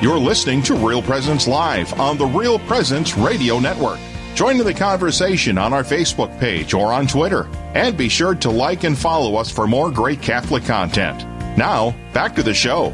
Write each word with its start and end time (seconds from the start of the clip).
You're 0.00 0.16
listening 0.16 0.62
to 0.62 0.76
Real 0.76 1.02
Presence 1.02 1.48
Live 1.48 1.98
on 1.98 2.18
the 2.18 2.24
Real 2.24 2.60
Presence 2.60 3.16
Radio 3.16 3.58
Network. 3.58 3.98
Join 4.36 4.60
in 4.60 4.64
the 4.64 4.72
conversation 4.72 5.58
on 5.58 5.72
our 5.72 5.82
Facebook 5.82 6.38
page 6.38 6.72
or 6.72 6.92
on 6.92 7.08
Twitter. 7.08 7.48
And 7.74 7.96
be 7.96 8.08
sure 8.08 8.36
to 8.36 8.48
like 8.48 8.84
and 8.84 8.96
follow 8.96 9.34
us 9.34 9.50
for 9.50 9.66
more 9.66 9.90
great 9.90 10.22
Catholic 10.22 10.62
content. 10.62 11.24
Now, 11.58 11.96
back 12.12 12.36
to 12.36 12.44
the 12.44 12.54
show. 12.54 12.90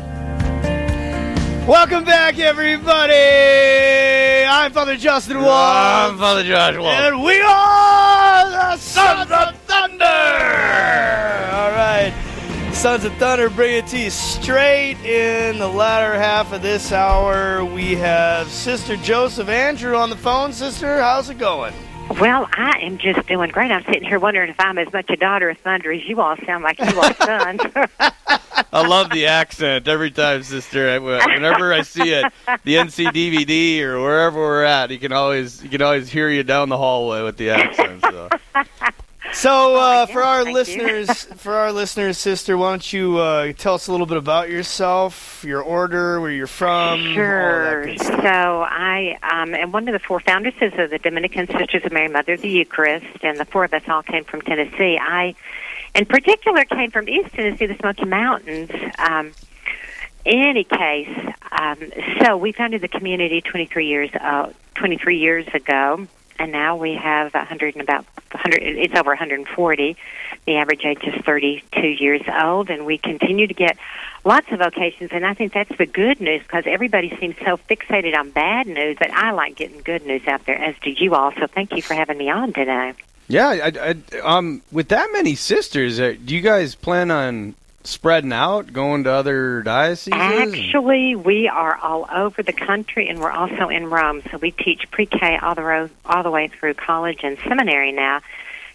Welcome 1.68 2.04
back, 2.04 2.38
everybody. 2.38 3.12
I'm 4.48 4.72
Father 4.72 4.96
Justin 4.96 5.42
Waltz. 5.42 5.50
I'm 5.50 6.16
Father 6.16 6.42
Josh 6.42 6.78
Waltz. 6.78 6.98
And 7.00 7.22
we 7.22 7.38
are 7.38 7.73
Sons 12.84 13.06
of 13.06 13.14
Thunder 13.14 13.48
bring 13.48 13.76
it 13.76 13.86
to 13.86 13.98
you 13.98 14.10
straight 14.10 14.98
in 15.06 15.56
the 15.58 15.66
latter 15.66 16.18
half 16.18 16.52
of 16.52 16.60
this 16.60 16.92
hour. 16.92 17.64
We 17.64 17.94
have 17.94 18.46
Sister 18.48 18.98
Joseph 18.98 19.48
Andrew 19.48 19.96
on 19.96 20.10
the 20.10 20.16
phone. 20.16 20.52
Sister, 20.52 21.00
how's 21.00 21.30
it 21.30 21.38
going? 21.38 21.72
Well, 22.20 22.46
I 22.52 22.80
am 22.82 22.98
just 22.98 23.26
doing 23.26 23.48
great. 23.52 23.70
I'm 23.70 23.86
sitting 23.86 24.04
here 24.04 24.18
wondering 24.18 24.50
if 24.50 24.60
I'm 24.60 24.76
as 24.76 24.92
much 24.92 25.08
a 25.08 25.16
daughter 25.16 25.48
of 25.48 25.56
thunder 25.60 25.92
as 25.92 26.04
you 26.04 26.20
all 26.20 26.36
sound 26.44 26.62
like 26.62 26.78
you 26.78 27.00
are 27.00 27.14
sons. 27.14 27.62
I 28.70 28.86
love 28.86 29.08
the 29.08 29.28
accent 29.28 29.88
every 29.88 30.10
time, 30.10 30.42
sister. 30.42 31.00
Whenever 31.00 31.72
I 31.72 31.80
see 31.80 32.12
it, 32.12 32.30
the 32.64 32.74
NC 32.74 33.12
DVD 33.12 33.80
or 33.80 34.02
wherever 34.02 34.36
we're 34.36 34.62
at, 34.62 34.90
you 34.90 34.98
can 34.98 35.12
always 35.12 35.64
you 35.64 35.70
can 35.70 35.80
always 35.80 36.10
hear 36.10 36.28
you 36.28 36.42
down 36.42 36.68
the 36.68 36.76
hallway 36.76 37.22
with 37.22 37.38
the 37.38 37.48
accent. 37.48 38.02
So. 38.02 38.28
So, 39.34 39.76
uh, 39.80 40.06
for 40.06 40.22
our 40.22 40.44
thank 40.44 40.54
listeners, 40.54 41.24
for 41.36 41.54
our 41.54 41.72
listeners, 41.72 42.18
sister, 42.18 42.56
why 42.56 42.70
don't 42.70 42.92
you 42.92 43.18
uh, 43.18 43.52
tell 43.52 43.74
us 43.74 43.88
a 43.88 43.92
little 43.92 44.06
bit 44.06 44.16
about 44.16 44.48
yourself, 44.48 45.44
your 45.44 45.62
order, 45.62 46.20
where 46.20 46.30
you're 46.30 46.46
from, 46.46 47.00
all 47.00 47.06
that 47.06 47.14
Sure. 47.14 47.98
So. 47.98 48.64
I 48.84 49.18
um, 49.22 49.54
am 49.54 49.72
one 49.72 49.88
of 49.88 49.92
the 49.92 49.98
four 49.98 50.20
foundresses 50.20 50.78
of 50.82 50.90
the 50.90 50.98
Dominican 50.98 51.46
Sisters 51.46 51.84
of 51.84 51.92
Mary, 51.92 52.08
Mother 52.08 52.34
of 52.34 52.40
the 52.40 52.48
Eucharist, 52.48 53.06
and 53.22 53.38
the 53.38 53.44
four 53.44 53.64
of 53.64 53.74
us 53.74 53.82
all 53.88 54.02
came 54.02 54.24
from 54.24 54.40
Tennessee. 54.40 54.98
I, 55.00 55.34
in 55.94 56.06
particular, 56.06 56.64
came 56.64 56.90
from 56.90 57.08
East 57.08 57.32
Tennessee, 57.34 57.66
the 57.66 57.76
Smoky 57.76 58.04
Mountains. 58.04 58.70
Um, 58.98 59.32
any 60.26 60.64
case, 60.64 61.34
um, 61.52 61.78
so 62.22 62.36
we 62.36 62.52
founded 62.52 62.80
the 62.80 62.88
community 62.88 63.40
23 63.40 63.86
years 63.86 64.10
uh, 64.14 64.52
23 64.76 65.18
years 65.18 65.46
ago, 65.52 66.06
and 66.38 66.52
now 66.52 66.76
we 66.76 66.94
have 66.94 67.32
100 67.34 67.74
and 67.74 67.82
about 67.82 68.04
100. 68.32 68.62
It's 68.62 68.94
over 68.94 69.10
140. 69.10 69.96
The 70.46 70.56
average 70.56 70.84
age 70.84 71.02
is 71.04 71.14
32 71.24 71.80
years 71.80 72.22
old, 72.42 72.70
and 72.70 72.84
we 72.84 72.98
continue 72.98 73.46
to 73.46 73.54
get 73.54 73.76
lots 74.24 74.46
of 74.50 74.58
vocations. 74.58 75.10
And 75.12 75.24
I 75.24 75.34
think 75.34 75.52
that's 75.52 75.76
the 75.76 75.86
good 75.86 76.20
news 76.20 76.42
because 76.42 76.64
everybody 76.66 77.16
seems 77.20 77.36
so 77.38 77.58
fixated 77.68 78.16
on 78.16 78.30
bad 78.30 78.66
news, 78.66 78.96
but 78.98 79.10
I 79.10 79.30
like 79.30 79.56
getting 79.56 79.80
good 79.82 80.04
news 80.06 80.26
out 80.26 80.44
there, 80.46 80.56
as 80.56 80.74
do 80.82 80.90
you 80.90 81.14
all. 81.14 81.32
So 81.38 81.46
thank 81.46 81.72
you 81.72 81.82
for 81.82 81.94
having 81.94 82.18
me 82.18 82.30
on 82.30 82.52
today. 82.52 82.94
Yeah, 83.28 83.48
I, 83.48 83.94
I, 84.12 84.20
um, 84.20 84.62
with 84.70 84.88
that 84.88 85.08
many 85.12 85.34
sisters, 85.34 85.98
uh, 85.98 86.14
do 86.22 86.34
you 86.34 86.42
guys 86.42 86.74
plan 86.74 87.10
on 87.10 87.54
spreading 87.84 88.32
out, 88.32 88.72
going 88.72 89.04
to 89.04 89.10
other 89.12 89.62
dioceses? 89.62 90.12
Actually, 90.14 91.14
we 91.16 91.48
are 91.48 91.76
all 91.76 92.08
over 92.12 92.42
the 92.42 92.52
country, 92.52 93.08
and 93.08 93.20
we're 93.20 93.30
also 93.30 93.68
in 93.68 93.88
Rome. 93.90 94.22
So 94.30 94.38
we 94.38 94.50
teach 94.50 94.90
pre-K 94.90 95.38
all 95.42 95.54
the 95.54 95.62
ro- 95.62 95.90
all 96.04 96.22
the 96.22 96.30
way 96.30 96.48
through 96.48 96.74
college 96.74 97.20
and 97.22 97.38
seminary 97.46 97.92
now, 97.92 98.20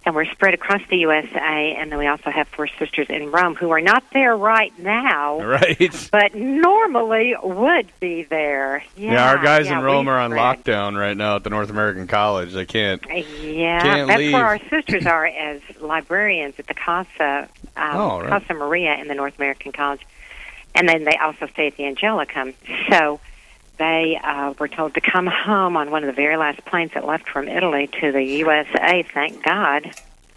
and 0.05 0.15
we're 0.15 0.25
spread 0.31 0.53
across 0.53 0.81
the 0.89 0.97
USA. 0.97 1.75
And 1.77 1.91
then 1.91 1.99
we 1.99 2.07
also 2.07 2.30
have 2.30 2.47
four 2.49 2.67
sisters 2.67 3.07
in 3.09 3.31
Rome 3.31 3.55
who 3.55 3.69
are 3.71 3.81
not 3.81 4.03
there 4.13 4.35
right 4.37 4.71
now, 4.80 5.41
right. 5.43 6.09
but 6.11 6.33
normally 6.35 7.35
would 7.43 7.87
be 7.99 8.23
there. 8.23 8.83
Yeah, 8.95 9.11
Yeah, 9.13 9.30
our 9.30 9.37
guys 9.43 9.65
yeah, 9.65 9.80
in 9.80 9.83
Rome 9.83 10.07
are 10.07 10.19
on 10.19 10.31
spread. 10.31 10.63
lockdown 10.63 10.97
right 10.99 11.17
now 11.17 11.35
at 11.35 11.43
the 11.43 11.49
North 11.49 11.70
American 11.70 12.08
College. 12.08 12.53
They 12.53 12.65
can't. 12.65 13.03
Yeah, 13.41 13.81
Can't 13.81 14.08
that's 14.08 14.20
leave. 14.20 14.33
where 14.33 14.45
our 14.45 14.59
sisters 14.70 15.05
are 15.05 15.26
as 15.26 15.61
librarians 15.81 16.55
at 16.59 16.67
the 16.67 16.73
Casa 16.76 17.49
um, 17.79 17.97
Oh, 17.97 18.19
right. 18.21 18.29
Casa 18.29 18.53
Maria 18.53 18.95
in 18.95 19.07
the 19.07 19.15
North 19.15 19.37
American 19.37 19.71
College, 19.71 20.01
and 20.75 20.87
then 20.87 21.03
they 21.03 21.15
also 21.17 21.47
stay 21.47 21.67
at 21.67 21.77
the 21.77 21.83
Angelicum. 21.83 22.53
So 22.89 23.19
they 23.77 24.19
uh, 24.23 24.53
were 24.59 24.67
told 24.67 24.93
to 24.95 25.01
come 25.01 25.25
home 25.27 25.77
on 25.77 25.89
one 25.89 26.03
of 26.03 26.07
the 26.07 26.13
very 26.13 26.37
last 26.37 26.63
planes 26.65 26.91
that 26.93 27.05
left 27.05 27.29
from 27.29 27.47
Italy 27.47 27.89
to 28.01 28.11
the 28.11 28.23
USA. 28.23 29.03
Thank 29.13 29.43
God. 29.43 29.89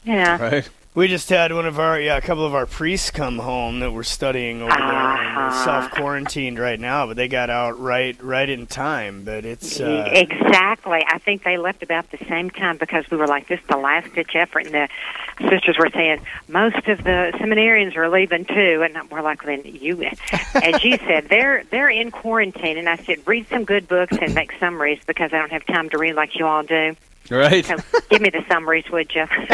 Yeah. 0.05 0.41
Right. 0.41 0.69
We 0.95 1.09
just 1.09 1.31
had 1.31 1.55
one 1.55 1.65
of 1.65 1.79
our, 1.79 1.99
yeah, 1.99 2.19
a 2.19 2.21
couple 2.21 2.45
of 2.45 2.55
our 2.55 2.67
priests 2.67 3.11
come 3.11 3.39
home 3.39 3.81
that 3.81 3.91
were 3.93 4.05
studying 4.05 4.61
over 4.61 4.69
there, 4.71 4.83
and 4.83 5.37
they're 5.39 5.47
Uh-huh. 5.47 5.65
self 5.65 5.91
quarantined 5.93 6.59
right 6.59 6.79
now, 6.79 7.07
but 7.07 7.17
they 7.17 7.29
got 7.29 7.49
out 7.49 7.81
right, 7.81 8.15
right 8.23 8.47
in 8.47 8.67
time. 8.67 9.23
But 9.25 9.47
it's, 9.47 9.81
uh, 9.81 10.07
exactly. 10.13 11.03
I 11.09 11.17
think 11.17 11.45
they 11.45 11.57
left 11.57 11.83
about 11.83 12.11
the 12.11 12.19
same 12.29 12.51
time 12.51 12.77
because 12.77 13.11
we 13.11 13.17
were 13.17 13.27
like, 13.27 13.49
this 13.49 13.59
is 13.59 13.67
the 13.69 13.79
last 13.79 14.13
ditch 14.15 14.33
effort. 14.35 14.67
And 14.67 14.75
the 14.75 15.49
sisters 15.49 15.79
were 15.79 15.89
saying, 15.95 16.21
most 16.49 16.87
of 16.87 16.99
the 17.05 17.33
seminarians 17.37 17.97
are 17.97 18.11
leaving 18.11 18.45
too. 18.45 18.85
And 18.85 19.11
we're 19.11 19.23
like, 19.23 19.45
then 19.45 19.63
you, 19.65 20.03
as 20.55 20.85
you 20.85 20.99
said, 20.99 21.31
they're, 21.31 21.65
they're 21.71 21.89
in 21.89 22.11
quarantine. 22.11 22.77
And 22.77 22.87
I 22.91 22.97
said, 22.97 23.27
read 23.27 23.49
some 23.49 23.65
good 23.65 23.89
books 23.89 24.19
and 24.21 24.35
make 24.35 24.53
summaries 24.61 25.01
because 25.07 25.33
I 25.33 25.39
don't 25.39 25.53
have 25.53 25.65
time 25.65 25.89
to 25.89 25.97
read 25.99 26.17
like 26.17 26.39
you 26.39 26.47
all 26.47 26.63
do. 26.63 26.95
Right. 27.31 27.65
So 27.65 27.77
give 28.11 28.21
me 28.21 28.31
the 28.31 28.45
summaries, 28.49 28.85
would 28.91 29.11
you? 29.15 29.27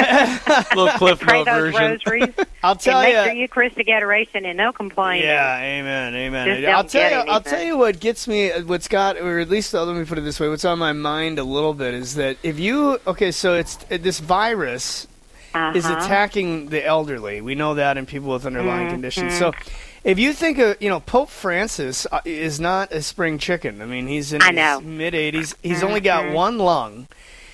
Little 0.76 0.98
cliff 0.98 1.20
Pray 1.20 1.38
note 1.38 1.44
those 1.44 1.72
version. 1.74 1.90
rosaries 1.92 2.34
I'll 2.62 2.72
and 2.72 2.80
tell 2.80 3.02
make 3.02 3.12
sure 3.14 3.24
you. 3.26 3.32
your 3.32 3.34
Eucharistic 3.42 3.88
adoration 3.88 4.44
and 4.46 4.56
no 4.56 4.72
complaining. 4.72 5.24
Yeah, 5.28 5.58
amen, 5.60 6.14
amen. 6.14 6.64
I'll 6.66 6.82
tell 6.84 7.08
get 7.10 7.26
you. 7.26 7.32
I'll 7.32 7.40
tell 7.42 7.62
you 7.62 7.76
what 7.78 8.00
gets 8.00 8.26
me. 8.26 8.50
What's 8.62 8.88
got, 8.88 9.18
or 9.18 9.38
at 9.38 9.48
least 9.48 9.74
uh, 9.74 9.84
let 9.84 9.96
me 9.96 10.04
put 10.04 10.18
it 10.18 10.22
this 10.22 10.40
way. 10.40 10.48
What's 10.48 10.64
on 10.64 10.78
my 10.78 10.92
mind 10.92 11.38
a 11.38 11.44
little 11.44 11.74
bit 11.74 11.94
is 11.94 12.14
that 12.16 12.36
if 12.42 12.58
you, 12.58 12.98
okay, 13.06 13.30
so 13.30 13.54
it's 13.54 13.76
this 13.88 14.18
virus 14.18 15.06
Uh-huh. 15.54 15.72
is 15.76 15.84
attacking 15.86 16.68
the 16.70 16.84
elderly. 16.84 17.40
We 17.40 17.54
know 17.54 17.74
that 17.74 17.96
in 17.96 18.06
people 18.06 18.30
with 18.30 18.44
underlying 18.46 18.86
Mm-hmm. 18.86 18.94
conditions. 18.94 19.38
So. 19.38 19.52
If 20.04 20.18
you 20.18 20.32
think 20.32 20.58
of, 20.58 20.80
you 20.80 20.88
know, 20.88 21.00
Pope 21.00 21.28
Francis 21.28 22.06
uh, 22.10 22.20
is 22.24 22.60
not 22.60 22.92
a 22.92 23.02
spring 23.02 23.36
chicken. 23.36 23.82
I 23.82 23.84
mean, 23.84 24.06
he's 24.06 24.32
in 24.32 24.40
I 24.40 24.52
his 24.76 24.82
mid 24.82 25.12
80s. 25.12 25.54
He's 25.60 25.82
only 25.82 26.00
got 26.00 26.32
one 26.32 26.56
lung. 26.56 27.08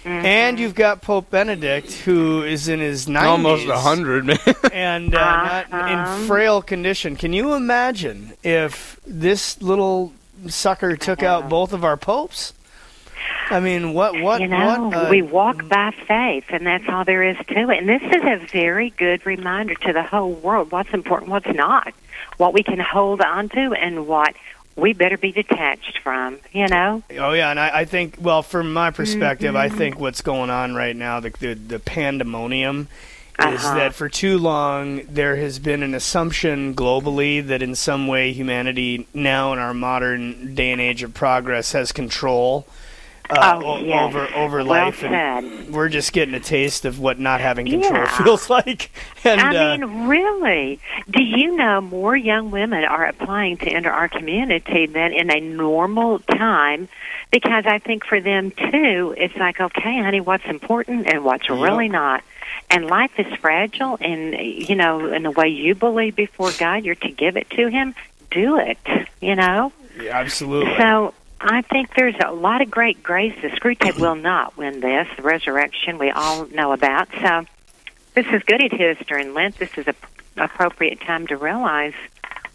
Mm-hmm. 0.04 0.26
And 0.26 0.58
you've 0.60 0.74
got 0.74 1.00
Pope 1.00 1.30
Benedict, 1.30 1.90
who 1.92 2.42
is 2.42 2.68
in 2.68 2.78
his 2.80 3.06
90s 3.06 3.22
Almost 3.26 3.66
a 3.68 3.78
hundred, 3.78 4.26
man. 4.26 4.38
and 4.72 5.14
uh, 5.14 5.64
Uh-huh. 5.72 6.20
in 6.20 6.26
frail 6.26 6.60
condition. 6.60 7.16
Can 7.16 7.32
you 7.32 7.54
imagine 7.54 8.34
if 8.42 9.00
this 9.06 9.60
little 9.62 10.12
sucker 10.46 10.96
took 10.96 11.22
out 11.22 11.48
both 11.48 11.72
of 11.72 11.84
our 11.84 11.96
popes? 11.96 12.52
I 13.48 13.60
mean, 13.60 13.94
what, 13.94 14.20
what, 14.20 14.40
you 14.42 14.48
know, 14.48 14.88
what? 14.88 14.94
uh, 15.06 15.10
we 15.10 15.22
walk 15.22 15.66
by 15.68 15.90
faith, 16.06 16.44
and 16.50 16.66
that's 16.66 16.84
all 16.88 17.04
there 17.04 17.22
is 17.22 17.36
to 17.48 17.70
it. 17.70 17.78
And 17.78 17.88
this 17.88 18.02
is 18.02 18.22
a 18.22 18.46
very 18.52 18.90
good 18.90 19.24
reminder 19.24 19.74
to 19.74 19.92
the 19.94 20.02
whole 20.02 20.32
world 20.32 20.70
what's 20.70 20.92
important, 20.92 21.30
what's 21.30 21.46
not, 21.46 21.94
what 22.36 22.52
we 22.52 22.62
can 22.62 22.78
hold 22.78 23.20
on 23.22 23.48
to, 23.50 23.72
and 23.72 24.06
what 24.06 24.34
we 24.76 24.92
better 24.92 25.16
be 25.18 25.32
detached 25.32 25.98
from. 26.02 26.38
You 26.52 26.68
know, 26.68 27.02
Oh 27.18 27.32
yeah, 27.32 27.50
and 27.50 27.60
I, 27.60 27.80
I 27.80 27.84
think, 27.84 28.16
well, 28.20 28.42
from 28.42 28.72
my 28.72 28.90
perspective, 28.90 29.54
Mm-hmm. 29.54 29.74
I 29.74 29.76
think 29.76 29.98
what's 30.00 30.20
going 30.22 30.50
on 30.50 30.74
right 30.74 30.96
now, 30.96 31.20
the 31.20 31.30
the, 31.30 31.54
the 31.54 31.78
pandemonium, 31.78 32.88
is 33.38 33.64
Uh-huh. 33.64 33.74
that 33.74 33.94
for 33.94 34.08
too 34.08 34.38
long 34.38 35.02
there 35.08 35.36
has 35.36 35.58
been 35.58 35.82
an 35.82 35.94
assumption 35.94 36.74
globally 36.74 37.44
that 37.46 37.62
in 37.62 37.74
some 37.74 38.06
way 38.06 38.32
humanity 38.32 39.06
now 39.12 39.52
in 39.52 39.58
our 39.58 39.74
modern 39.74 40.54
day 40.54 40.70
and 40.70 40.80
age 40.80 41.02
of 41.02 41.14
progress 41.14 41.72
has 41.72 41.90
control 41.92 42.66
uh, 43.30 43.60
Oh, 43.64 43.78
yes. 43.78 44.04
over 44.04 44.28
over 44.34 44.56
well 44.58 44.66
life, 44.86 45.02
and 45.02 45.72
we're 45.72 45.88
just 45.88 46.12
getting 46.12 46.34
a 46.34 46.40
taste 46.40 46.84
of 46.84 46.98
what 47.00 47.18
not 47.18 47.40
having 47.40 47.66
control 47.66 47.92
Yeah. 47.94 48.22
feels 48.24 48.50
like. 48.58 48.90
And 49.24 49.40
I 49.40 49.48
uh, 49.74 49.78
mean, 49.78 50.06
really, 50.08 50.78
do 51.10 51.22
you 51.22 51.56
know 51.56 51.80
more 51.80 52.16
young 52.16 52.50
women 52.50 52.84
are 52.84 53.06
applying 53.06 53.56
to 53.58 53.66
enter 53.70 53.90
our 53.90 54.08
community 54.08 54.86
than 54.86 55.12
in 55.12 55.30
a 55.30 55.40
normal 55.40 56.18
time? 56.20 56.88
Because 57.30 57.64
I 57.66 57.78
think 57.78 58.04
for 58.04 58.20
them 58.20 58.50
too, 58.52 59.14
it's 59.16 59.34
like, 59.36 59.60
okay, 59.60 60.00
honey, 60.02 60.20
what's 60.20 60.44
important 60.44 61.06
and 61.08 61.24
what's 61.24 61.48
really 61.50 61.88
not. 61.88 62.22
And 62.70 62.86
life 62.86 63.10
is 63.18 63.26
fragile, 63.40 63.96
and 64.00 64.34
you 64.34 64.76
know, 64.76 65.12
in 65.12 65.22
the 65.24 65.30
way 65.30 65.48
you 65.48 65.74
believe 65.74 66.14
before 66.14 66.52
God, 66.58 66.84
you're 66.84 66.94
to 66.96 67.10
give 67.10 67.36
it 67.36 67.50
to 67.50 67.68
Him. 67.68 67.94
Do 68.30 68.58
it, 68.58 68.78
you 69.20 69.34
know. 69.34 69.72
yeah, 70.00 70.18
absolutely. 70.18 70.76
So 70.76 71.14
I 71.46 71.60
think 71.62 71.94
there's 71.94 72.14
a 72.24 72.32
lot 72.32 72.62
of 72.62 72.70
great 72.70 73.02
grace. 73.02 73.34
The 73.42 73.48
Screwtape 73.48 74.00
will 74.00 74.14
not 74.14 74.56
win 74.56 74.80
this. 74.80 75.06
The 75.16 75.22
resurrection 75.22 75.98
we 75.98 76.10
all 76.10 76.46
know 76.46 76.72
about. 76.72 77.08
So 77.20 77.44
this 78.14 78.26
is 78.32 78.42
good 78.44 78.58
to 78.70 78.90
us 78.90 78.96
during 79.06 79.34
Lent. 79.34 79.58
This 79.58 79.76
is 79.76 79.86
a 79.86 79.94
appropriate 80.36 81.00
time 81.02 81.26
to 81.28 81.36
realize 81.36 81.92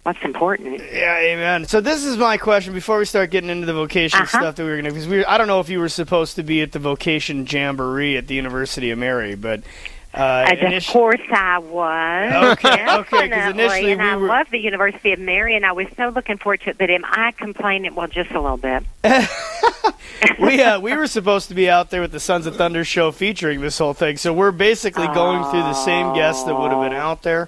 what's 0.03 0.21
important. 0.24 0.81
Yeah, 0.91 1.18
amen. 1.19 1.65
So 1.65 1.80
this 1.81 2.03
is 2.03 2.18
my 2.18 2.38
question 2.38 2.74
before 2.74 2.97
we 3.00 3.06
start 3.06 3.30
getting 3.31 3.50
into 3.50 3.65
the 3.68 3.74
vocation 3.74 4.21
Uh-huh. 4.21 4.39
stuff 4.39 4.56
that 4.56 4.63
we 4.63 4.69
were 4.69 4.75
gonna 4.77 4.89
because 4.89 5.07
we 5.07 5.24
I 5.24 5.38
don't 5.38 5.47
know 5.47 5.59
if 5.59 5.69
you 5.69 5.80
were 5.80 5.88
supposed 5.88 6.35
to 6.38 6.44
be 6.44 6.62
at 6.62 6.71
the 6.71 6.80
vocation 6.80 7.45
jamboree 7.47 8.18
at 8.18 8.27
the 8.27 8.35
University 8.35 8.92
of 8.92 8.97
Mary, 8.97 9.35
but 9.35 9.62
Uh, 10.11 10.45
As 10.50 10.88
of 10.88 10.91
course 10.91 11.19
I 11.31 11.59
was. 11.59 12.53
Okay, 12.57 12.95
okay, 12.97 13.50
initially 13.51 13.91
and 13.91 14.01
we 14.01 14.07
I 14.07 14.15
were- 14.15 14.27
love 14.27 14.50
the 14.50 14.57
University 14.57 15.13
of 15.13 15.19
Mary, 15.19 15.56
and 15.56 15.63
I 15.65 15.71
was 15.71 15.85
so 15.95 16.09
looking 16.09 16.38
forward 16.38 16.61
to 16.61 16.71
it. 16.71 16.77
But 16.79 16.89
am 16.89 17.06
I 17.06 17.31
complaining? 17.38 17.94
Well, 17.94 18.07
just 18.07 18.31
a 18.31 18.41
little 18.41 18.57
bit. 18.57 18.83
we 20.39 20.61
uh, 20.61 20.79
we 20.79 20.95
were 20.95 21.07
supposed 21.07 21.47
to 21.50 21.56
be 21.56 21.69
out 21.69 21.91
there 21.91 22.01
with 22.01 22.11
the 22.11 22.19
Sons 22.19 22.45
of 22.47 22.56
Thunder 22.56 22.83
show 22.83 23.11
featuring 23.11 23.61
this 23.61 23.77
whole 23.77 23.94
thing, 23.94 24.17
so 24.17 24.33
we're 24.33 24.51
basically 24.51 25.07
going 25.07 25.44
through 25.51 25.61
the 25.61 25.73
same 25.73 26.13
guests 26.15 26.44
that 26.44 26.56
would 26.57 26.71
have 26.71 26.81
been 26.81 26.97
out 26.97 27.21
there 27.23 27.47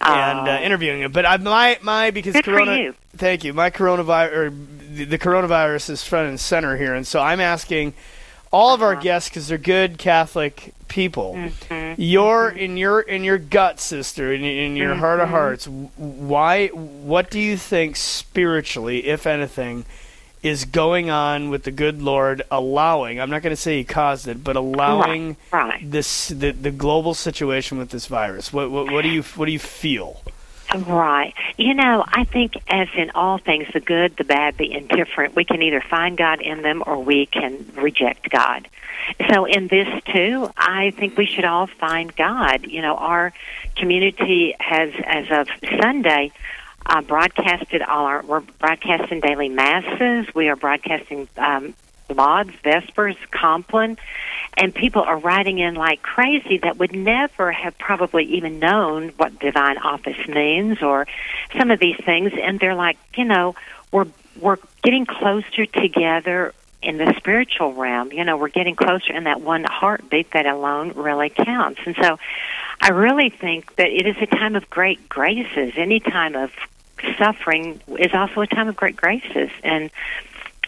and 0.00 0.48
uh, 0.48 0.60
interviewing 0.62 1.00
them. 1.00 1.12
But 1.12 1.24
I, 1.26 1.36
my 1.38 1.78
my 1.82 2.10
because 2.10 2.34
Good 2.34 2.44
Corona. 2.44 2.76
you. 2.76 2.94
Thank 3.16 3.42
you. 3.44 3.52
My 3.52 3.70
coronavirus 3.70 4.32
or 4.32 4.50
the, 4.50 5.04
the 5.04 5.18
coronavirus 5.18 5.90
is 5.90 6.04
front 6.04 6.28
and 6.28 6.38
center 6.38 6.76
here, 6.76 6.94
and 6.94 7.06
so 7.06 7.20
I'm 7.20 7.40
asking 7.40 7.94
all 8.52 8.74
of 8.74 8.82
our 8.82 8.92
Uh-huh. 8.92 9.02
guests 9.02 9.28
because 9.28 9.48
they're 9.48 9.58
good 9.58 9.98
Catholic 9.98 10.72
people. 10.88 11.34
Mm-hmm. 11.34 12.00
Your 12.00 12.50
in 12.50 12.76
your 12.76 13.00
in 13.00 13.24
your 13.24 13.38
gut, 13.38 13.80
sister, 13.80 14.32
in, 14.32 14.44
in 14.44 14.76
your 14.76 14.94
heart 14.94 15.18
Mm-hmm. 15.18 15.24
of 15.24 15.30
hearts, 15.30 15.66
why? 15.96 16.68
What 16.68 17.30
do 17.30 17.40
you 17.40 17.56
think 17.56 17.96
spiritually, 17.96 19.06
if 19.06 19.26
anything? 19.26 19.84
is 20.42 20.64
going 20.64 21.08
on 21.08 21.50
with 21.50 21.62
the 21.62 21.70
good 21.70 22.02
Lord 22.02 22.42
allowing 22.50 23.20
I'm 23.20 23.30
not 23.30 23.42
going 23.42 23.54
to 23.54 23.62
say 23.62 23.76
he 23.78 23.84
caused 23.84 24.26
it 24.26 24.42
but 24.42 24.56
allowing 24.56 25.36
Right. 25.52 25.88
this 25.88 26.26
the, 26.30 26.50
the 26.50 26.72
global 26.72 27.14
situation 27.14 27.78
with 27.78 27.90
this 27.90 28.06
virus 28.08 28.52
what, 28.52 28.68
what 28.68 28.90
what 28.90 29.02
do 29.02 29.08
you 29.08 29.22
what 29.36 29.46
do 29.46 29.52
you 29.52 29.60
feel 29.60 30.20
Right. 30.74 31.34
You 31.58 31.74
know, 31.74 32.04
I 32.06 32.24
think 32.24 32.54
as 32.68 32.88
in 32.96 33.10
all 33.14 33.38
things, 33.38 33.68
the 33.72 33.80
good, 33.80 34.16
the 34.16 34.24
bad, 34.24 34.56
the 34.56 34.72
indifferent, 34.72 35.36
we 35.36 35.44
can 35.44 35.62
either 35.62 35.80
find 35.80 36.16
God 36.16 36.40
in 36.40 36.62
them 36.62 36.82
or 36.86 36.98
we 37.02 37.26
can 37.26 37.66
reject 37.76 38.30
God. 38.30 38.68
So 39.30 39.44
in 39.44 39.68
this 39.68 39.88
too, 40.04 40.50
I 40.56 40.92
think 40.92 41.16
we 41.16 41.26
should 41.26 41.44
all 41.44 41.66
find 41.66 42.14
God. 42.14 42.66
You 42.66 42.82
know, 42.82 42.96
our 42.96 43.32
community 43.76 44.54
has, 44.60 44.92
as 45.04 45.26
of 45.30 45.48
Sunday, 45.80 46.32
uh, 46.86 47.02
broadcasted 47.02 47.82
all 47.82 48.06
our, 48.06 48.22
we're 48.22 48.40
broadcasting 48.40 49.20
daily 49.20 49.48
masses. 49.48 50.32
We 50.34 50.48
are 50.48 50.56
broadcasting, 50.56 51.28
um, 51.36 51.74
lauds, 52.12 52.50
vespers, 52.62 53.16
compline, 53.30 53.98
and 54.56 54.74
people 54.74 55.02
are 55.02 55.18
writing 55.18 55.58
in 55.58 55.74
like 55.74 56.02
crazy 56.02 56.58
that 56.58 56.78
would 56.78 56.94
never 56.94 57.52
have 57.52 57.76
probably 57.78 58.24
even 58.24 58.58
known 58.58 59.10
what 59.16 59.38
divine 59.38 59.78
office 59.78 60.28
means 60.28 60.82
or 60.82 61.06
some 61.58 61.70
of 61.70 61.80
these 61.80 61.96
things. 62.04 62.32
And 62.40 62.60
they're 62.60 62.74
like 62.74 62.98
you 63.16 63.24
know 63.24 63.54
we're 63.90 64.06
we're 64.40 64.58
getting 64.82 65.06
closer 65.06 65.66
together 65.66 66.54
in 66.82 66.98
the 66.98 67.14
spiritual 67.16 67.72
realm. 67.74 68.12
You 68.12 68.24
know 68.24 68.36
we're 68.36 68.48
getting 68.48 68.76
closer 68.76 69.12
in 69.12 69.24
that 69.24 69.40
one 69.40 69.64
heartbeat 69.64 70.32
that 70.32 70.46
alone 70.46 70.92
really 70.96 71.30
counts. 71.30 71.80
And 71.86 71.96
so 72.00 72.18
i 72.80 72.90
really 72.90 73.30
think 73.30 73.76
that 73.76 73.88
it 73.88 74.06
is 74.06 74.16
a 74.20 74.26
time 74.26 74.56
of 74.56 74.68
great 74.68 75.08
graces. 75.08 75.74
Any 75.76 76.00
time 76.00 76.34
of 76.34 76.50
suffering 77.18 77.80
is 77.98 78.12
also 78.12 78.40
a 78.40 78.46
time 78.46 78.68
of 78.68 78.76
great 78.76 78.96
graces. 78.96 79.50
And 79.62 79.90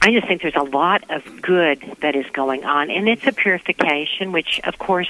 I 0.05 0.13
just 0.13 0.27
think 0.27 0.43
there's 0.43 0.55
a 0.55 0.63
lot 0.63 1.11
of 1.11 1.41
good 1.41 1.81
that 2.03 2.15
is 2.15 2.27
going 2.27 2.63
on, 2.63 2.91
and 2.91 3.09
it's 3.09 3.27
a 3.27 3.33
purification, 3.33 4.33
which, 4.33 4.61
of 4.65 4.79
course, 4.79 5.09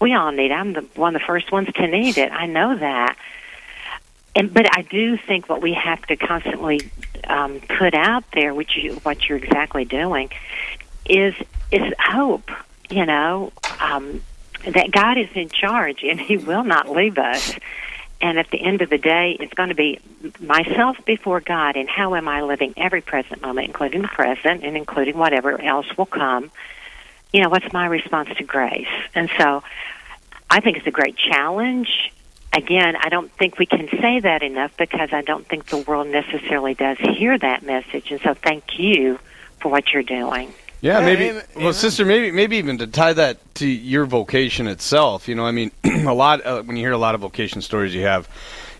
we 0.00 0.14
all 0.14 0.32
need. 0.32 0.50
I'm 0.50 0.72
the 0.72 0.80
one 0.96 1.14
of 1.14 1.22
the 1.22 1.24
first 1.24 1.52
ones 1.52 1.68
to 1.74 1.86
need 1.86 2.18
it. 2.18 2.32
I 2.32 2.46
know 2.46 2.76
that, 2.76 3.16
and 4.34 4.52
but 4.52 4.66
I 4.76 4.82
do 4.82 5.16
think 5.16 5.48
what 5.48 5.62
we 5.62 5.74
have 5.74 6.02
to 6.06 6.16
constantly 6.16 6.90
um, 7.22 7.60
put 7.60 7.94
out 7.94 8.24
there, 8.32 8.52
which 8.52 8.76
you, 8.76 8.94
what 9.04 9.28
you're 9.28 9.38
exactly 9.38 9.84
doing, 9.84 10.30
is 11.04 11.32
is 11.70 11.94
hope. 11.96 12.50
You 12.90 13.06
know 13.06 13.52
um, 13.80 14.24
that 14.64 14.90
God 14.90 15.18
is 15.18 15.28
in 15.34 15.50
charge, 15.50 16.02
and 16.02 16.20
He 16.20 16.36
will 16.36 16.64
not 16.64 16.90
leave 16.90 17.16
us. 17.16 17.54
And 18.20 18.38
at 18.38 18.50
the 18.50 18.60
end 18.60 18.80
of 18.80 18.88
the 18.88 18.98
day, 18.98 19.36
it's 19.38 19.52
going 19.52 19.68
to 19.68 19.74
be 19.74 20.00
myself 20.40 20.96
before 21.04 21.40
God 21.40 21.76
and 21.76 21.88
how 21.88 22.14
am 22.14 22.28
I 22.28 22.42
living 22.42 22.72
every 22.76 23.02
present 23.02 23.42
moment, 23.42 23.66
including 23.66 24.02
the 24.02 24.08
present 24.08 24.64
and 24.64 24.76
including 24.76 25.18
whatever 25.18 25.60
else 25.60 25.86
will 25.96 26.06
come. 26.06 26.50
You 27.32 27.42
know, 27.42 27.50
what's 27.50 27.70
my 27.72 27.86
response 27.86 28.30
to 28.38 28.44
grace? 28.44 28.88
And 29.14 29.28
so 29.36 29.62
I 30.48 30.60
think 30.60 30.78
it's 30.78 30.86
a 30.86 30.92
great 30.92 31.16
challenge. 31.16 32.12
Again, 32.52 32.96
I 32.96 33.10
don't 33.10 33.30
think 33.32 33.58
we 33.58 33.66
can 33.66 33.88
say 34.00 34.20
that 34.20 34.42
enough 34.42 34.74
because 34.78 35.12
I 35.12 35.20
don't 35.20 35.46
think 35.46 35.66
the 35.66 35.78
world 35.78 36.06
necessarily 36.06 36.72
does 36.72 36.96
hear 36.98 37.36
that 37.36 37.62
message. 37.62 38.10
And 38.10 38.20
so 38.22 38.32
thank 38.32 38.78
you 38.78 39.18
for 39.60 39.70
what 39.70 39.92
you're 39.92 40.02
doing. 40.02 40.54
Yeah, 40.82 41.00
Yeah, 41.00 41.04
maybe. 41.06 41.28
amen- 41.30 41.42
well, 41.56 41.72
sister, 41.72 42.04
maybe 42.04 42.30
maybe 42.30 42.56
even 42.58 42.78
to 42.78 42.86
tie 42.86 43.12
that 43.14 43.38
to 43.56 43.66
your 43.66 44.04
vocation 44.06 44.66
itself. 44.66 45.26
You 45.28 45.34
know, 45.34 45.44
I 45.46 45.50
mean, 45.52 45.70
a 45.84 46.12
lot 46.14 46.44
uh, 46.44 46.62
when 46.62 46.76
you 46.76 46.82
hear 46.84 46.92
a 46.92 46.98
lot 46.98 47.14
of 47.14 47.20
vocation 47.22 47.62
stories, 47.62 47.94
you 47.94 48.02
have, 48.02 48.28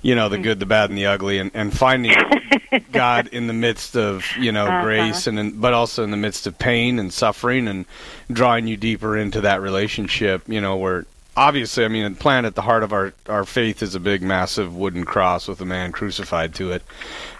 you 0.03 0.15
know, 0.15 0.29
the 0.29 0.39
good, 0.39 0.61
the 0.61 0.67
bad, 0.67 0.91
and 0.91 0.99
the 0.99 1.07
ugly, 1.07 1.39
and 1.39 1.51
and 1.55 1.77
finding 1.77 2.15
God 2.93 3.29
in 3.29 3.47
the 3.47 3.53
midst 3.55 3.97
of 3.97 4.25
you 4.39 4.53
know 4.53 4.67
Uh-huh. 4.67 4.83
grace, 4.83 5.27
and 5.27 5.39
in, 5.39 5.61
but 5.61 5.73
also 5.73 6.05
in 6.05 6.11
the 6.11 6.17
midst 6.17 6.47
of 6.47 6.59
pain 6.59 6.99
and 6.99 7.13
suffering, 7.13 7.67
and 7.67 7.87
drawing 8.31 8.67
you 8.67 8.77
deeper 8.77 9.17
into 9.17 9.41
that 9.41 9.61
relationship. 9.63 10.43
You 10.47 10.61
know, 10.61 10.77
where 10.77 11.07
obviously, 11.37 11.85
I 11.85 11.88
mean, 11.88 12.15
planted 12.15 12.49
at 12.49 12.55
the 12.55 12.62
heart 12.62 12.83
of 12.83 12.93
our 12.93 13.12
our 13.29 13.44
faith 13.44 13.83
is 13.83 13.94
a 13.94 14.00
big, 14.00 14.23
massive 14.23 14.75
wooden 14.75 15.05
cross 15.05 15.47
with 15.47 15.61
a 15.61 15.65
man 15.65 15.93
crucified 15.93 16.55
to 16.56 16.73
it. 16.73 16.83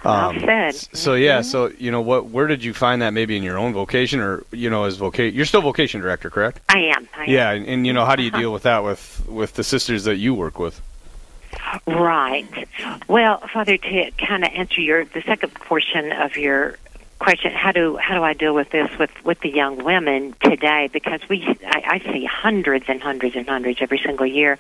Well 0.05 0.15
Um, 0.15 0.41
said. 0.41 0.75
So 0.75 1.15
yeah, 1.15 1.43
so 1.43 1.73
you 1.79 1.91
know 1.91 2.01
what? 2.01 2.27
Where 2.27 2.47
did 2.47 2.63
you 2.63 2.75
find 2.75 3.03
that? 3.03 3.13
Maybe 3.13 3.37
in 3.37 3.43
your 3.43 3.59
own 3.59 3.73
vocation, 3.73 4.21
or 4.21 4.45
you 4.53 4.71
know, 4.71 4.85
as 4.85 4.97
vocation, 4.97 5.35
you're 5.35 5.47
still 5.47 5.63
vocation 5.63 6.01
director, 6.01 6.31
correct? 6.31 6.61
I 6.69 6.79
am. 6.79 7.09
I 7.17 7.25
am. 7.25 7.31
Yeah, 7.31 7.51
and, 7.53 7.67
and 7.67 7.87
you 7.87 7.93
know, 7.93 8.05
how 8.05 8.17
do 8.17 8.23
you 8.23 8.31
deal 8.31 8.53
with 8.53 8.65
that 8.65 8.85
with 8.85 9.27
with 9.29 9.55
the 9.55 9.65
sisters 9.65 10.05
that 10.05 10.17
you 10.17 10.35
work 10.35 10.59
with? 10.59 10.81
Right. 11.87 12.69
Well, 13.09 13.41
Father, 13.53 13.77
to 13.77 14.11
kind 14.19 14.45
of 14.45 14.53
answer 14.53 14.81
your 14.81 15.05
the 15.05 15.23
second 15.23 15.55
portion 15.55 16.13
of 16.13 16.37
your 16.37 16.77
question, 17.19 17.53
how 17.53 17.73
do 17.73 17.97
how 17.97 18.15
do 18.15 18.23
I 18.23 18.33
deal 18.33 18.55
with 18.55 18.71
this 18.71 18.91
with 18.99 19.11
with 19.25 19.41
the 19.41 19.51
young 19.51 19.83
women 19.85 20.35
today? 20.43 20.89
Because 20.93 21.21
we 21.29 21.43
I, 21.67 22.01
I 22.03 22.13
see 22.13 22.25
hundreds 22.25 22.87
and 22.89 23.03
hundreds 23.03 23.37
and 23.37 23.49
hundreds 23.49 23.81
every 23.81 23.99
single 23.99 24.27
year, 24.27 24.59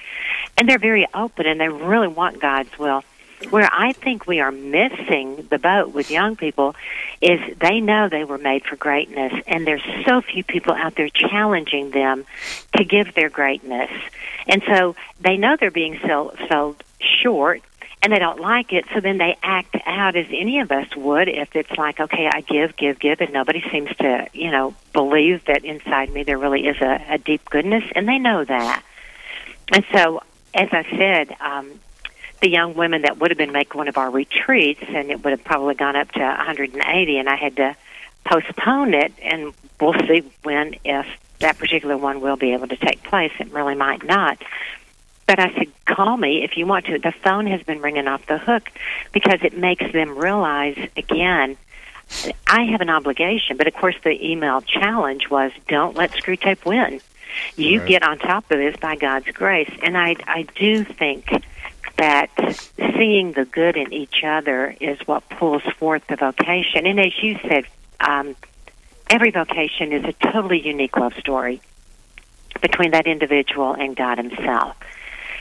and 0.56 0.69
they're 0.69 0.79
very 0.79 1.06
open 1.14 1.47
and 1.47 1.61
they 1.61 1.69
really 1.69 2.08
want 2.08 2.41
God's 2.41 2.79
will. 2.79 3.03
Where 3.50 3.69
I 3.70 3.93
think 3.93 4.26
we 4.26 4.41
are 4.41 4.50
missing 4.50 5.47
the 5.50 5.58
boat 5.58 5.93
with 5.93 6.11
young 6.11 6.37
people 6.37 6.75
is 7.20 7.38
they 7.58 7.81
know 7.81 8.08
they 8.08 8.25
were 8.25 8.38
made 8.38 8.64
for 8.64 8.76
greatness, 8.76 9.35
and 9.47 9.67
there's 9.67 9.85
so 10.06 10.23
few 10.23 10.43
people 10.43 10.73
out 10.73 10.94
there 10.94 11.11
challenging 11.11 11.91
them 11.91 12.25
to 12.79 12.85
give 12.85 13.12
their 13.14 13.29
greatness. 13.29 13.91
And 14.47 14.62
so 14.67 14.97
they 15.20 15.37
know 15.37 15.56
they're 15.61 15.70
being 15.70 16.00
sold, 16.06 16.38
sold 16.49 16.82
short, 16.99 17.62
and 18.06 18.12
they 18.12 18.20
don't 18.20 18.38
like 18.38 18.73
it, 18.73 18.85
so 18.94 19.00
then 19.00 19.19
they 19.19 19.37
act 19.43 19.75
out 19.85 20.14
as 20.14 20.26
any 20.31 20.61
of 20.61 20.71
us 20.71 20.87
would 20.95 21.28
if 21.28 21.57
it's 21.57 21.73
like, 21.73 21.99
okay, 21.99 22.31
I 22.33 22.40
give, 22.40 22.76
give, 22.76 23.00
give, 23.00 23.21
and 23.21 23.33
nobody 23.33 23.61
seems 23.69 23.90
to, 23.97 24.28
you 24.33 24.52
know, 24.52 24.76
believe 24.92 25.45
that 25.47 25.64
inside 25.64 26.12
me 26.12 26.23
there 26.23 26.38
really 26.38 26.69
is 26.69 26.76
a, 26.81 27.04
a 27.09 27.19
deep 27.19 27.50
goodness, 27.50 27.83
and 27.97 28.07
they 28.07 28.21
know 28.21 28.45
that. 28.45 28.85
And 29.73 29.85
so, 29.92 30.23
as 30.54 30.69
I 30.71 30.85
said, 30.97 31.37
um, 31.40 31.81
the 32.40 32.49
young 32.49 32.75
women 32.75 33.02
that 33.02 33.19
would 33.19 33.33
have 33.33 33.38
been 33.38 33.50
making 33.50 33.76
one 33.76 33.88
of 33.88 33.99
our 33.99 34.09
retreats, 34.09 34.85
and 34.87 35.11
it 35.11 35.25
would 35.25 35.33
have 35.33 35.42
probably 35.42 35.75
gone 35.75 35.97
up 35.97 36.12
to 36.12 36.21
180, 36.21 37.19
and 37.19 37.28
I 37.28 37.35
had 37.35 37.57
to 37.57 37.75
postpone 38.25 38.95
it, 38.95 39.14
and 39.21 39.52
we'll 39.81 39.95
see 40.07 40.23
when, 40.45 40.76
if 40.85 41.09
that 41.40 41.59
particular 41.59 41.97
one 41.97 42.21
will 42.21 42.37
be 42.37 42.52
able 42.52 42.69
to 42.69 42.76
take 42.76 43.02
place. 43.02 43.33
It 43.40 43.50
really 43.50 43.75
might 43.75 44.04
not. 44.04 44.38
But 45.26 45.40
I 45.40 45.52
said, 45.54 45.68
call 45.87 46.16
me 46.16 46.45
if 46.45 46.56
you 46.56 46.66
want 46.66 46.87
to. 46.87 46.99
The 46.99 47.12
phone 47.12 47.47
has 47.49 47.62
been 47.62 47.80
ringing 47.80 48.06
off 48.06 48.25
the 48.26 48.38
hook 48.38 48.71
because 49.12 49.40
it 49.42 49.56
makes 49.56 49.90
them 49.92 50.16
realize 50.16 50.78
again, 50.97 51.56
I 52.47 52.62
have 52.66 52.80
an 52.80 52.90
obligation. 52.90 53.56
But 53.56 53.66
of 53.66 53.75
course, 53.75 53.97
the 54.04 54.25
email 54.25 54.61
challenge 54.61 55.28
was 55.28 55.50
don't 55.68 55.97
let 55.97 56.12
Screwtape 56.12 56.64
win. 56.64 57.00
You 57.56 57.80
Right. 57.80 57.88
get 57.88 58.02
on 58.02 58.18
top 58.18 58.50
of 58.50 58.59
this 58.59 58.76
by 58.76 58.97
God's 58.97 59.26
grace. 59.33 59.71
And 59.83 59.99
I, 59.99 60.14
I 60.26 60.42
do 60.54 60.85
think 60.85 61.28
that 61.99 62.30
seeing 62.97 63.33
the 63.33 63.45
good 63.45 63.76
in 63.76 63.92
each 63.92 64.23
other 64.25 64.76
is 64.80 64.99
what 65.06 65.28
pulls 65.28 65.62
forth 65.78 66.06
the 66.06 66.16
vocation. 66.16 66.87
And 66.87 67.00
as 67.00 67.12
you 67.23 67.38
said, 67.49 67.64
um, 68.00 68.37
every 69.11 69.30
vocation 69.30 69.92
is 69.92 70.04
a 70.04 70.12
totally 70.12 70.61
unique 70.66 70.97
love 70.97 71.14
story 71.14 71.61
between 72.62 72.92
that 72.92 73.06
individual 73.06 73.73
and 73.75 73.97
God 73.97 74.18
Himself. 74.18 74.76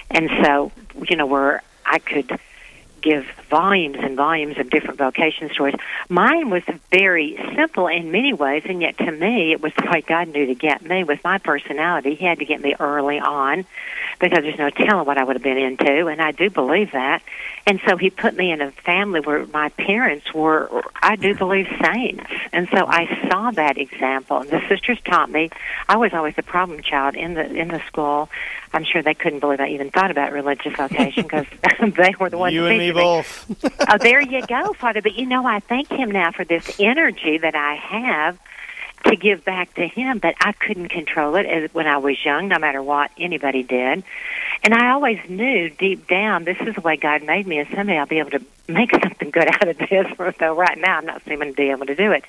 And 0.09 0.29
so, 0.43 0.71
you 1.09 1.15
know, 1.15 1.25
where 1.25 1.61
I 1.85 1.99
could 1.99 2.39
give 3.05 3.25
volumes 3.49 3.97
and 3.99 4.15
volumes 4.17 4.57
of 4.57 4.69
different 4.69 4.97
vocation 4.97 5.49
stories. 5.51 5.75
Mine 6.09 6.49
was 6.49 6.63
very 6.89 7.37
simple 7.55 7.87
in 7.87 8.11
many 8.11 8.33
ways, 8.33 8.63
and 8.65 8.81
yet 8.81 8.97
to 8.97 9.11
me, 9.11 9.51
it 9.51 9.61
was 9.61 9.71
the 9.75 9.87
way 9.91 10.01
God 10.01 10.29
knew 10.29 10.47
to 10.47 10.55
get 10.55 10.81
me 10.81 11.03
with 11.03 11.23
my 11.23 11.37
personality. 11.37 12.15
He 12.15 12.25
had 12.25 12.39
to 12.39 12.45
get 12.45 12.61
me 12.61 12.75
early 12.79 13.19
on 13.19 13.65
because 14.19 14.39
there's 14.43 14.57
no 14.57 14.69
telling 14.69 15.05
what 15.05 15.17
I 15.17 15.23
would 15.23 15.35
have 15.35 15.43
been 15.43 15.57
into, 15.57 16.07
and 16.07 16.21
I 16.21 16.31
do 16.31 16.49
believe 16.49 16.91
that. 16.91 17.21
And 17.67 17.79
so 17.87 17.97
he 17.97 18.09
put 18.09 18.35
me 18.35 18.51
in 18.51 18.61
a 18.61 18.71
family 18.71 19.19
where 19.19 19.45
my 19.47 19.69
parents 19.69 20.33
were, 20.33 20.83
I 21.01 21.15
do 21.15 21.33
believe, 21.33 21.67
saints. 21.83 22.23
And 22.53 22.67
so 22.69 22.85
I 22.85 23.27
saw 23.29 23.51
that 23.51 23.77
example. 23.77 24.37
And 24.37 24.49
the 24.49 24.61
sisters 24.69 24.99
taught 25.03 25.31
me. 25.31 25.49
I 25.89 25.97
was 25.97 26.13
always 26.13 26.35
the 26.35 26.43
problem 26.43 26.81
child 26.81 27.15
in 27.15 27.33
the 27.33 27.45
in 27.45 27.69
the 27.69 27.81
school. 27.87 28.29
I'm 28.73 28.83
sure 28.83 29.01
they 29.01 29.13
couldn't 29.13 29.39
believe 29.39 29.59
I 29.59 29.69
even 29.69 29.89
thought 29.89 30.11
about 30.11 30.31
religious 30.31 30.75
vocation 30.75 31.23
because 31.23 31.45
they 31.95 32.13
were 32.19 32.29
the 32.29 32.37
ones. 32.37 32.53
You 32.53 32.65
and 32.65 32.77
me 32.77 32.91
both. 32.91 33.65
oh, 33.89 33.97
there 33.97 34.21
you 34.21 34.45
go, 34.45 34.73
Father. 34.73 35.01
But 35.01 35.15
you 35.15 35.25
know, 35.25 35.45
I 35.45 35.59
thank 35.59 35.89
him 35.89 36.11
now 36.11 36.31
for 36.31 36.45
this 36.45 36.79
energy 36.79 37.37
that 37.37 37.55
I 37.55 37.75
have 37.75 38.37
to 39.05 39.15
give 39.15 39.45
back 39.45 39.73
to 39.75 39.87
him, 39.87 40.19
but 40.19 40.35
I 40.41 40.51
couldn't 40.51 40.89
control 40.89 41.35
it 41.35 41.73
when 41.73 41.87
I 41.87 41.97
was 41.97 42.23
young, 42.23 42.47
no 42.47 42.59
matter 42.59 42.81
what 42.81 43.11
anybody 43.17 43.63
did. 43.63 44.03
And 44.63 44.73
I 44.73 44.91
always 44.91 45.19
knew 45.29 45.69
deep 45.69 46.07
down 46.07 46.43
this 46.43 46.57
is 46.61 46.75
the 46.75 46.81
way 46.81 46.97
God 46.97 47.23
made 47.23 47.47
me, 47.47 47.59
and 47.59 47.69
someday 47.73 47.97
I'll 47.97 48.05
be 48.05 48.19
able 48.19 48.31
to 48.31 48.43
make 48.67 48.91
something 49.03 49.29
good 49.29 49.47
out 49.47 49.67
of 49.67 49.77
this. 49.77 50.07
Though 50.39 50.55
right 50.55 50.77
now 50.77 50.97
I'm 50.97 51.05
not 51.05 51.21
seeming 51.25 51.51
to 51.51 51.55
be 51.55 51.69
able 51.69 51.85
to 51.85 51.95
do 51.95 52.11
it. 52.11 52.25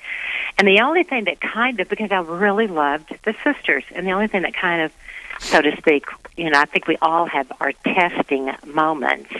And 0.57 0.67
the 0.67 0.81
only 0.81 1.03
thing 1.03 1.25
that 1.25 1.41
kind 1.41 1.79
of 1.79 1.89
because 1.89 2.11
I 2.11 2.19
really 2.19 2.67
loved 2.67 3.17
the 3.23 3.35
sisters, 3.43 3.83
and 3.93 4.07
the 4.07 4.11
only 4.11 4.27
thing 4.27 4.43
that 4.43 4.53
kind 4.53 4.81
of 4.81 4.91
so 5.39 5.61
to 5.61 5.75
speak, 5.77 6.05
you 6.35 6.49
know, 6.49 6.59
I 6.59 6.65
think 6.65 6.87
we 6.87 6.97
all 7.01 7.25
have 7.25 7.51
our 7.59 7.71
testing 7.71 8.51
moments. 8.65 9.31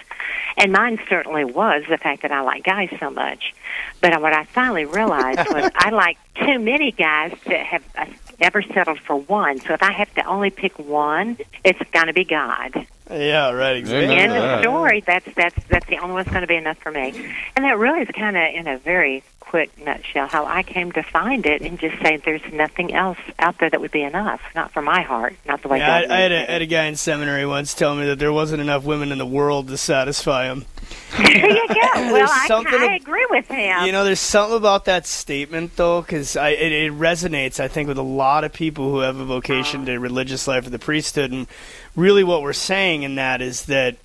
And 0.58 0.72
mine 0.72 1.00
certainly 1.10 1.44
was 1.44 1.84
the 1.89 1.98
fact 1.98 2.22
that 2.22 2.32
I 2.32 2.41
like 2.41 2.63
guys 2.63 2.89
so 3.00 3.10
much. 3.10 3.53
But 4.01 4.22
what 4.22 4.34
I 4.34 4.46
finally 4.46 4.86
realized 4.86 5.39
was 5.51 5.72
I 5.75 5.89
like 5.89 6.18
too 6.36 6.60
many 6.60 6.92
guys 6.92 7.36
to 7.46 7.58
have 7.58 7.84
uh, 7.98 8.06
ever 8.39 8.62
settled 8.62 9.00
for 9.00 9.16
one. 9.16 9.60
So 9.60 9.74
if 9.74 9.84
I 9.84 9.92
have 9.92 10.13
to 10.16 10.25
only 10.25 10.50
pick 10.50 10.77
one, 10.77 11.38
it's 11.63 11.80
going 11.92 12.08
to 12.08 12.13
be 12.13 12.24
God. 12.24 12.88
Yeah, 13.10 13.51
right. 13.51 13.77
Exactly. 13.77 14.16
End 14.16 14.34
of 14.34 14.42
the 14.42 14.62
story. 14.62 15.01
That's 15.06 15.27
that's 15.36 15.56
that's 15.68 15.88
the 15.88 15.98
only 15.98 16.13
one's 16.13 16.27
going 16.27 16.42
to 16.42 16.48
be 16.48 16.56
enough 16.56 16.77
for 16.77 16.92
me. 16.92 17.13
And 17.56 17.66
that 17.66 17.77
really 17.77 18.01
is 18.01 18.10
kind 18.10 18.36
of 18.36 18.44
in 18.54 18.68
a 18.68 18.77
very 18.77 19.24
quick 19.50 19.72
nutshell 19.77 20.27
how 20.27 20.46
I 20.46 20.62
came 20.62 20.92
to 20.92 21.04
find 21.04 21.46
it 21.46 21.62
and 21.62 21.80
just 21.80 22.01
say 22.01 22.18
there's 22.18 22.42
nothing 22.51 22.94
else 22.94 23.18
out 23.39 23.58
there 23.60 23.70
that 23.70 23.80
would 23.80 23.92
be 23.92 24.04
enough. 24.04 24.42
Not 24.54 24.72
for 24.72 24.82
my 24.82 25.01
heart, 25.01 25.36
not 25.46 25.62
the 25.62 25.70
way. 25.70 25.80
Yeah, 25.80 26.01
God 26.01 26.12
I, 26.12 26.18
I 26.18 26.20
had, 26.20 26.32
a, 26.32 26.46
had 26.46 26.62
a 26.62 26.66
guy 26.66 26.86
in 26.86 26.96
seminary 26.98 27.46
once 27.46 27.74
tell 27.74 27.96
me 27.96 28.06
that 28.08 28.20
there 28.20 28.34
wasn't 28.34 28.62
enough 28.62 28.84
women 28.84 29.12
in 29.12 29.18
the 29.18 29.25
world 29.25 29.70
to 29.70 29.77
satisfy 29.77 30.48
him. 30.48 30.66
there 31.18 31.50
you 31.50 31.68
go. 31.70 31.75
Well, 31.98 32.30
I, 32.30 32.48
I 32.50 32.96
agree 32.96 33.25
with 33.30 33.48
him. 33.48 33.86
You 33.86 33.92
know, 33.92 34.04
there's 34.04 34.20
something 34.20 34.56
about 34.56 34.86
that 34.86 35.06
statement 35.06 35.75
though, 35.75 36.01
because 36.01 36.36
it, 36.36 36.72
it 36.72 36.94
resonates. 36.94 37.60
I 37.60 37.68
think 37.68 37.88
with 37.88 37.98
a 37.98 38.04
lot 38.04 38.44
of 38.44 38.54
people 38.54 38.92
who 38.92 39.00
have 39.00 39.18
a 39.18 39.25
vocation 39.25 39.82
oh. 39.82 39.86
to 39.86 40.00
religious 40.00 40.48
life 40.48 40.66
or 40.68 40.70
the 40.70 40.80
priesthood, 40.80 41.32
and 41.32 41.48
really 41.96 42.24
what 42.24 42.42
we're 42.42 42.54
saying 42.54 43.04
in 43.04 43.16
that 43.16 43.42
is 43.42 43.66
that 43.66 43.98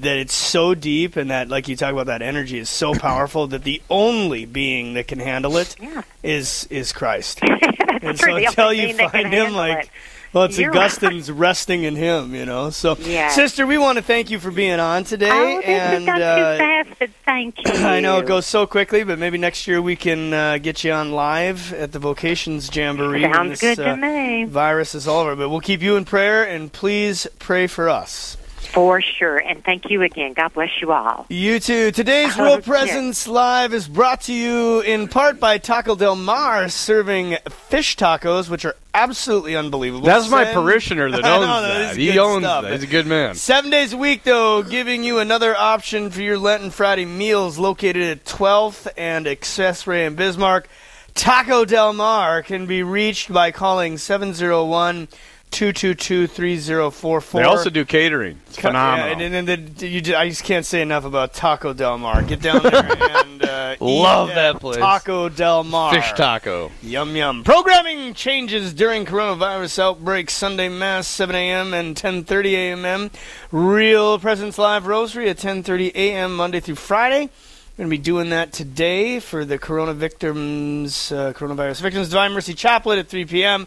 that 0.00 0.16
it's 0.16 0.34
so 0.34 0.74
deep 0.74 1.16
and 1.16 1.30
that 1.30 1.48
like 1.48 1.68
you 1.68 1.76
talk 1.76 1.92
about 1.92 2.06
that 2.06 2.22
energy 2.22 2.58
is 2.58 2.68
so 2.68 2.94
powerful 2.94 3.46
that 3.48 3.62
the 3.62 3.80
only 3.88 4.44
being 4.44 4.94
that 4.94 5.06
can 5.06 5.20
handle 5.20 5.56
it 5.56 5.76
yeah. 5.80 6.02
is 6.22 6.66
is 6.70 6.92
Christ. 6.92 7.40
and 8.02 8.18
so 8.18 8.36
until 8.36 8.72
you 8.72 8.94
find 8.94 9.32
him 9.32 9.52
like 9.54 9.84
it. 9.84 9.90
Well, 10.32 10.44
it's 10.44 10.58
You're 10.58 10.70
Augustine's 10.70 11.30
right. 11.30 11.38
resting 11.38 11.82
in 11.82 11.94
Him, 11.94 12.34
you 12.34 12.46
know. 12.46 12.70
So, 12.70 12.96
yes. 12.98 13.34
sister, 13.34 13.66
we 13.66 13.76
want 13.76 13.98
to 13.98 14.02
thank 14.02 14.30
you 14.30 14.38
for 14.38 14.50
being 14.50 14.80
on 14.80 15.04
today. 15.04 15.28
Oh, 15.30 15.56
this 15.58 15.66
and 15.66 15.92
has 15.92 16.06
gone 16.06 16.22
uh, 16.22 16.52
too 16.52 16.58
fast, 16.58 16.98
but 16.98 17.10
thank 17.26 17.58
you. 17.58 17.72
I 17.86 18.00
know 18.00 18.18
it 18.18 18.26
goes 18.26 18.46
so 18.46 18.66
quickly, 18.66 19.04
but 19.04 19.18
maybe 19.18 19.36
next 19.36 19.66
year 19.66 19.82
we 19.82 19.94
can 19.94 20.32
uh, 20.32 20.56
get 20.56 20.84
you 20.84 20.92
on 20.92 21.12
live 21.12 21.74
at 21.74 21.92
the 21.92 21.98
Vocations 21.98 22.74
Jamboree. 22.74 23.30
Sounds 23.30 23.60
this, 23.60 23.76
good 23.76 23.86
uh, 23.86 23.94
to 23.94 24.00
me. 24.00 24.44
Virus 24.44 24.94
is 24.94 25.06
all 25.06 25.20
over, 25.20 25.36
but 25.36 25.50
we'll 25.50 25.60
keep 25.60 25.82
you 25.82 25.96
in 25.96 26.06
prayer, 26.06 26.44
and 26.44 26.72
please 26.72 27.26
pray 27.38 27.66
for 27.66 27.90
us. 27.90 28.38
For 28.72 29.02
sure. 29.02 29.36
And 29.36 29.62
thank 29.62 29.90
you 29.90 30.00
again. 30.00 30.32
God 30.32 30.54
bless 30.54 30.80
you 30.80 30.92
all. 30.92 31.26
You 31.28 31.60
too. 31.60 31.90
Today's 31.90 32.38
Real 32.38 32.60
Presence 32.62 33.28
Live 33.28 33.74
is 33.74 33.86
brought 33.86 34.22
to 34.22 34.32
you 34.32 34.80
in 34.80 35.08
part 35.08 35.38
by 35.38 35.58
Taco 35.58 35.94
Del 35.94 36.16
Mar, 36.16 36.70
serving 36.70 37.36
fish 37.50 37.96
tacos, 37.98 38.48
which 38.48 38.64
are 38.64 38.74
absolutely 38.94 39.56
unbelievable. 39.56 40.06
That's 40.06 40.30
my 40.30 40.46
parishioner 40.46 41.10
that 41.10 41.22
owns 41.24 41.46
know, 41.46 41.62
that. 41.62 41.96
He 41.96 42.18
owns 42.18 42.44
stuff. 42.44 42.64
that. 42.64 42.72
He's 42.72 42.82
a 42.84 42.86
good 42.86 43.06
man. 43.06 43.34
Seven 43.34 43.70
days 43.70 43.92
a 43.92 43.98
week, 43.98 44.22
though, 44.22 44.62
giving 44.62 45.04
you 45.04 45.18
another 45.18 45.54
option 45.54 46.10
for 46.10 46.22
your 46.22 46.38
Lenten 46.38 46.70
Friday 46.70 47.04
meals 47.04 47.58
located 47.58 48.02
at 48.02 48.24
12th 48.24 48.88
and 48.96 49.26
Accessory 49.26 50.04
in 50.04 50.14
Bismarck. 50.14 50.66
Taco 51.14 51.66
Del 51.66 51.92
Mar 51.92 52.42
can 52.42 52.64
be 52.64 52.82
reached 52.82 53.30
by 53.30 53.50
calling 53.50 53.96
701- 53.96 55.08
222-3044. 55.52 57.32
They 57.32 57.42
also 57.42 57.70
do 57.70 57.84
catering. 57.84 58.40
It's 58.46 58.56
phenomenal. 58.56 59.20
Yeah, 59.20 59.26
and, 59.26 59.46
then 59.46 59.74
the, 59.76 59.86
you, 59.86 60.16
I 60.16 60.28
just 60.30 60.44
can't 60.44 60.64
say 60.64 60.80
enough 60.80 61.04
about 61.04 61.34
Taco 61.34 61.72
Del 61.74 61.98
Mar. 61.98 62.22
Get 62.22 62.40
down 62.40 62.62
there 62.62 62.74
and 63.24 63.44
uh, 63.44 63.76
love 63.78 64.30
eat, 64.30 64.34
that 64.34 64.58
place. 64.60 64.78
Taco 64.78 65.28
Del 65.28 65.64
Mar. 65.64 65.92
Fish 65.94 66.10
taco. 66.14 66.72
Yum 66.82 67.14
yum. 67.14 67.44
Programming 67.44 68.14
changes 68.14 68.72
during 68.72 69.04
coronavirus 69.04 69.78
outbreak. 69.78 70.30
Sunday 70.30 70.70
mass 70.70 71.06
7 71.06 71.36
a.m. 71.36 71.74
and 71.74 71.94
10:30 71.94 72.52
a.m. 72.52 73.10
Real 73.50 74.18
Presence 74.18 74.56
Live 74.56 74.86
Rosary 74.86 75.28
at 75.28 75.36
10:30 75.36 75.94
a.m. 75.94 76.34
Monday 76.34 76.60
through 76.60 76.76
Friday. 76.76 77.28
We're 77.72 77.84
going 77.84 77.90
to 77.90 77.96
be 77.96 78.02
doing 78.02 78.30
that 78.30 78.52
today 78.52 79.18
for 79.18 79.46
the 79.46 79.58
corona 79.58 79.94
victims, 79.94 81.10
uh, 81.10 81.32
coronavirus 81.32 81.80
victims, 81.80 82.10
Divine 82.10 82.32
Mercy 82.32 82.52
Chaplet 82.52 82.98
at 82.98 83.08
3 83.08 83.24
p.m. 83.24 83.66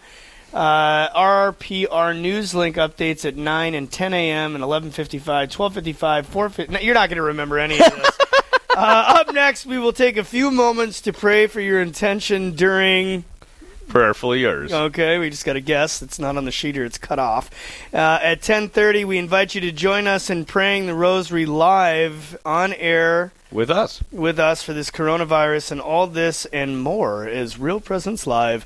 Uh, 0.56 1.10
RPR 1.10 2.18
News 2.18 2.56
Link 2.56 2.78
updates 2.78 3.26
at 3.26 3.36
9 3.36 3.76
and 3.76 3.92
10 3.92 4.14
a.m. 4.14 4.56
and 4.56 4.64
11:55, 4.64 5.52
12:55, 5.52 6.26
4:50. 6.26 6.82
You're 6.82 6.94
not 6.94 7.10
going 7.10 7.18
to 7.18 7.24
remember 7.24 7.60
any 7.60 7.78
of 7.78 7.94
this. 7.94 8.20
uh, 8.70 9.20
up 9.20 9.34
next, 9.34 9.66
we 9.66 9.78
will 9.78 9.92
take 9.92 10.16
a 10.16 10.24
few 10.24 10.52
moments 10.52 11.02
to 11.02 11.12
pray 11.12 11.48
for 11.48 11.60
your 11.60 11.82
intention 11.82 12.56
during. 12.56 13.26
Prayerfully 13.90 14.40
yours. 14.40 14.72
Okay, 14.72 15.20
we 15.20 15.30
just 15.30 15.44
got 15.44 15.54
to 15.54 15.62
guess. 15.62 16.02
It's 16.02 16.20
not 16.20 16.38
on 16.38 16.46
the 16.46 16.52
sheet 16.52 16.78
or 16.78 16.86
it's 16.86 16.98
cut 16.98 17.20
off. 17.20 17.50
Uh, 17.94 18.20
at 18.24 18.42
10:30, 18.42 19.04
we 19.04 19.18
invite 19.18 19.56
you 19.56 19.62
to 19.62 19.74
join 19.74 20.08
us 20.08 20.30
in 20.30 20.46
praying 20.46 20.86
the 20.86 20.96
Rosary 20.96 21.46
live 21.46 22.38
on 22.46 22.72
air 22.72 23.34
with 23.52 23.70
us. 23.70 24.02
With 24.10 24.40
us 24.40 24.64
for 24.64 24.72
this 24.72 24.90
coronavirus 24.90 25.74
and 25.74 25.82
all 25.82 26.08
this 26.08 26.46
and 26.46 26.82
more 26.82 27.28
is 27.28 27.60
Real 27.60 27.82
Presence 27.82 28.26
Live 28.26 28.66